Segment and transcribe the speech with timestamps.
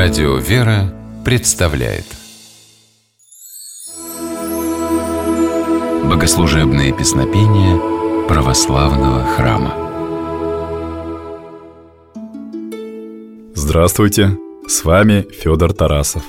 [0.00, 2.04] Радио «Вера» представляет
[6.04, 7.76] Богослужебные песнопения
[8.28, 9.74] православного храма
[13.56, 14.38] Здравствуйте!
[14.68, 16.22] С вами Федор Тарасов.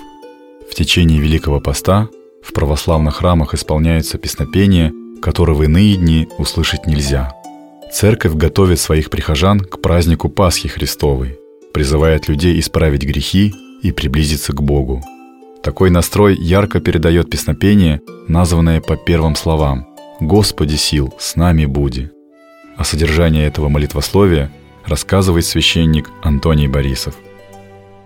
[0.67, 2.09] В течение Великого Поста
[2.41, 4.91] в православных храмах исполняются песнопения,
[5.21, 7.36] которые в иные дни услышать нельзя.
[7.93, 11.38] Церковь готовит своих прихожан к празднику Пасхи Христовой–
[11.73, 15.04] призывает людей исправить грехи и приблизиться к Богу.
[15.64, 19.87] Такой настрой ярко передает песнопение, названное по первым словам
[20.19, 22.09] «Господи сил, с нами буди».
[22.78, 24.51] О содержании этого молитвословия
[24.86, 27.15] рассказывает священник Антоний Борисов.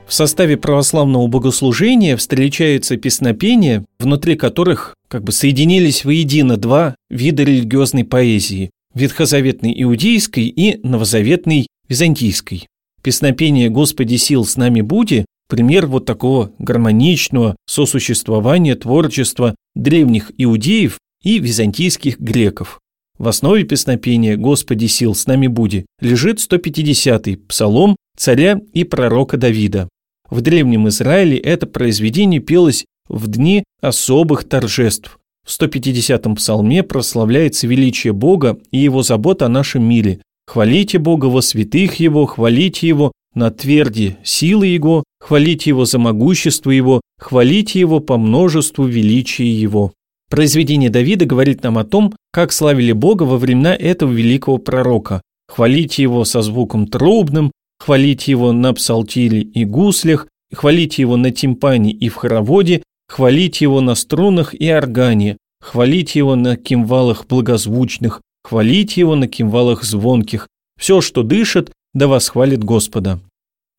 [0.07, 8.03] В составе православного богослужения встречаются песнопения, внутри которых как бы соединились воедино два вида религиозной
[8.03, 12.67] поэзии– ветхозаветной иудейской и новозаветной византийской.
[13.03, 21.39] Песнопение «Господи сил с нами буди»– пример вот такого гармоничного сосуществования творчества древних иудеев и
[21.39, 22.79] византийских греков.
[23.19, 29.89] В основе песнопения «Господи сил с нами буди» лежит 150-й псалом царя и пророка Давида.
[30.29, 35.19] В Древнем Израиле это произведение пелось в дни особых торжеств.
[35.45, 41.41] В 150-м псалме прославляется величие Бога и его забота о нашем мире, Хвалите Бога во
[41.41, 47.99] святых Его, хвалите Его на тверди силы Его, хвалите Его за могущество Его, хвалите Его
[47.99, 49.93] по множеству величия Его.
[50.29, 55.21] Произведение Давида говорит нам о том, как славили Бога во времена этого великого пророка.
[55.47, 61.91] Хвалите Его со звуком трубным, хвалите Его на псалтире и гуслях, хвалите Его на тимпане
[61.91, 69.01] и в хороводе, хвалите Его на струнах и органе, хвалите Его на кимвалах благозвучных, Хвалите
[69.01, 70.47] его на кимвалах звонких.
[70.79, 73.19] Все, что дышит, да восхвалит Господа.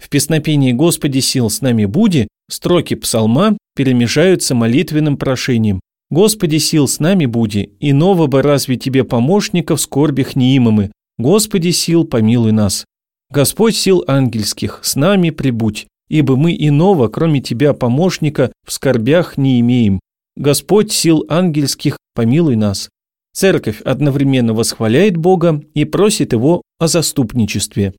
[0.02, 5.80] В песнопении «Господи, сил с нами буди» строки псалма перемежаются молитвенным прошением.
[6.10, 12.50] «Господи, сил с нами буди, иного бы разве тебе помощников скорбях неимомы, Господи, сил помилуй
[12.50, 12.84] нас.
[13.30, 19.60] Господь сил ангельских, с нами прибудь, ибо мы иного, кроме тебя, помощника, в скорбях не
[19.60, 20.00] имеем.
[20.36, 22.88] Господь сил ангельских, помилуй нас.
[23.34, 27.92] Церковь одновременно восхваляет Бога и просит Его о заступничестве.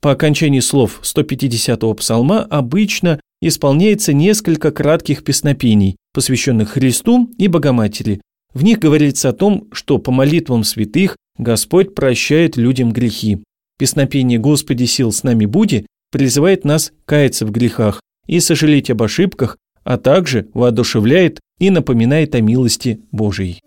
[0.00, 8.22] По окончании слов 150-го псалма обычно исполняется несколько кратких песнопений, посвященных Христу и Богоматери.
[8.54, 13.42] В них говорится о том, что по молитвам святых Господь прощает людям грехи.
[13.78, 19.58] Песнопение «Господи, сил с нами буди» призывает нас каяться в грехах и сожалеть об ошибках,
[19.84, 23.60] а также воодушевляет и напоминает о милости Божией.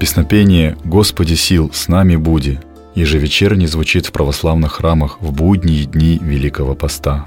[0.00, 2.58] Песнопение «Господи сил, с нами буди»
[2.94, 7.26] ежевечерне звучит в православных храмах в будние дни Великого Поста.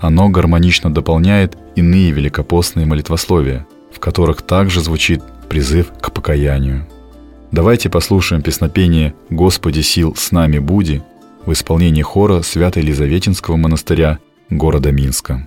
[0.00, 6.86] Оно гармонично дополняет иные великопостные молитвословия, в которых также звучит призыв к покаянию.
[7.52, 11.02] Давайте послушаем песнопение «Господи сил, с нами буди»
[11.44, 15.46] в исполнении хора Свято-Елизаветинского монастыря города Минска.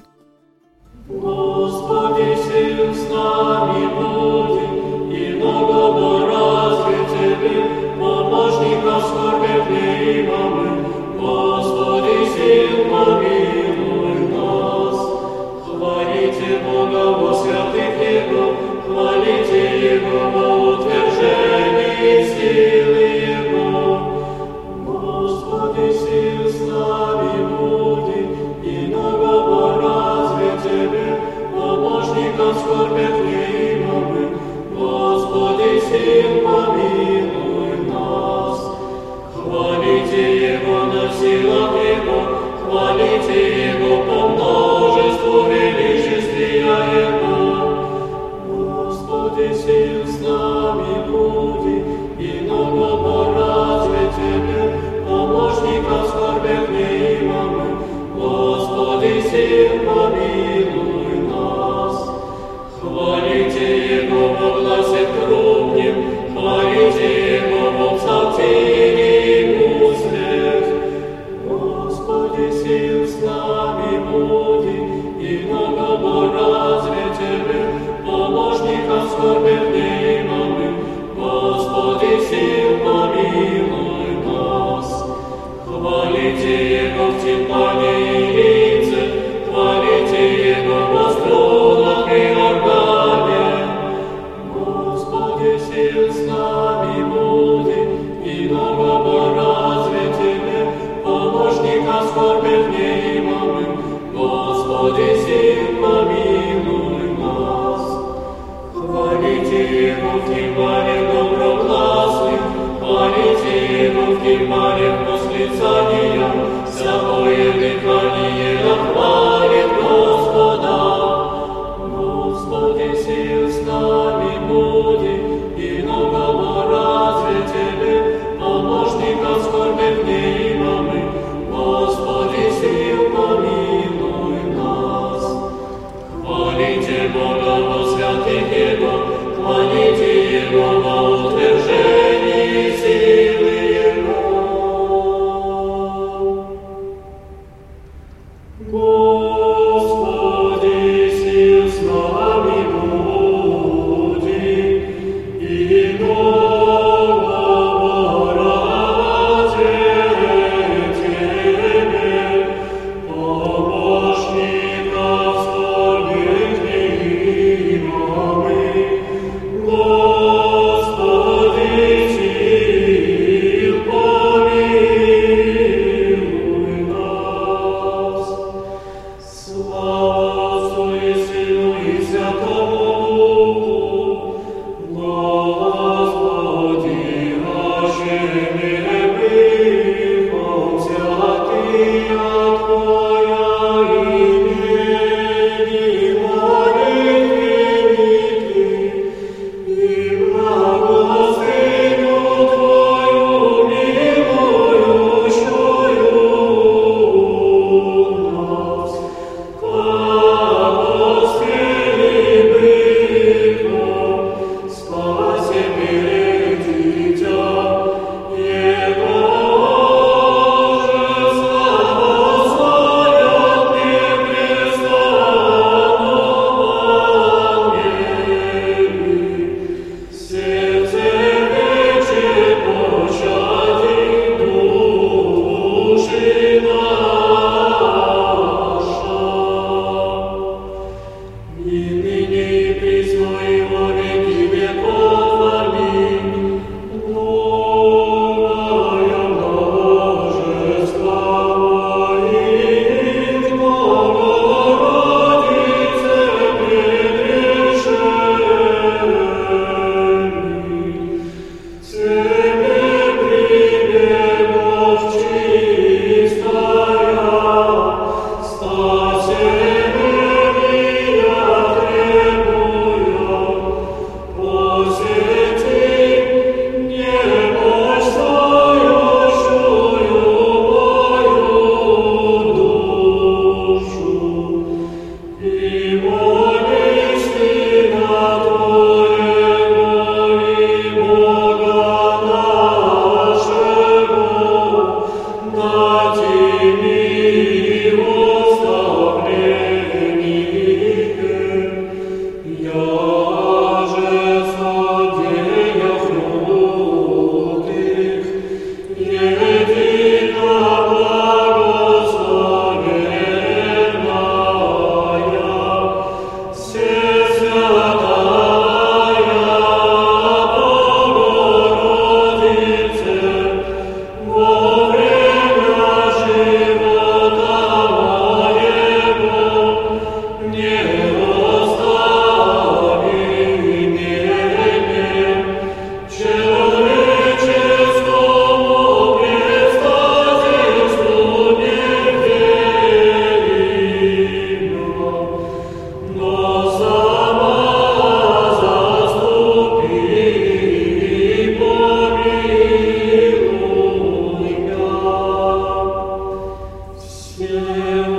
[265.30, 265.79] Senhor.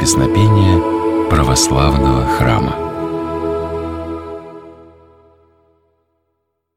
[0.00, 2.89] песнопения православного храма.